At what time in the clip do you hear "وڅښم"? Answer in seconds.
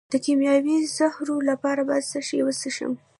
2.45-2.93